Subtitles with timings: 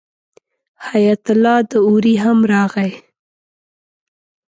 [0.89, 2.91] حیات الله داوري هم راغی.